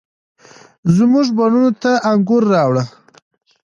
[0.95, 2.83] زموږ بڼوڼو ته انګور، راوړه،